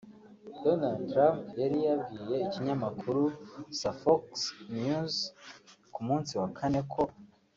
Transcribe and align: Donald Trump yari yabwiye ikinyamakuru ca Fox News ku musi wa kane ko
Donald 0.63 0.99
Trump 1.11 1.39
yari 1.61 1.77
yabwiye 1.87 2.35
ikinyamakuru 2.45 3.23
ca 3.77 3.91
Fox 4.01 4.25
News 4.81 5.15
ku 5.93 5.99
musi 6.07 6.33
wa 6.41 6.49
kane 6.57 6.81
ko 6.93 7.03